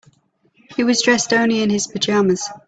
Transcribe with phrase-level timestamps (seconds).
[0.75, 2.49] He was dressed only in his pajamas.